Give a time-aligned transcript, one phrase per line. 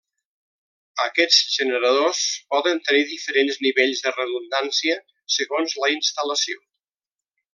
[1.03, 2.21] Aquests generadors
[2.55, 4.99] poden tenir diferents nivells de redundància,
[5.37, 6.61] segons la instal·lació.